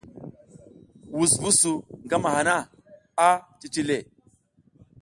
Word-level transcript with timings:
Wusnu 1.17 1.49
su 1.59 1.71
ngama 2.05 2.29
hana 2.35 2.55
a 3.25 3.27
cici 3.59 3.81
le. 3.89 3.97